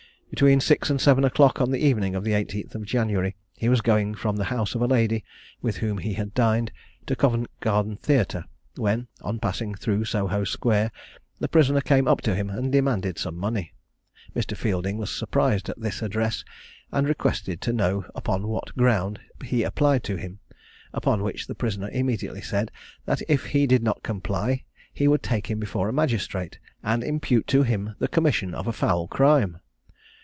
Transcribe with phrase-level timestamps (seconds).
[0.33, 3.81] Between six and seven o'clock on the evening of the 18th of January, he was
[3.81, 5.25] going from the house of a lady,
[5.61, 6.71] with whom he had dined,
[7.07, 8.45] to Covent Garden Theatre,
[8.77, 10.89] when, on passing through Soho square,
[11.41, 13.73] the prisoner came up to him and demanded some money.
[14.33, 14.55] Mr.
[14.55, 16.45] Fielding was surprised at this address,
[16.93, 20.39] and requested to know upon what ground he applied to him;
[20.93, 22.71] upon which the prisoner immediately said,
[23.05, 24.63] that if he did not comply,
[24.93, 28.71] he would take him before a magistrate, and impute to him the commission of a
[28.71, 29.57] foul crime.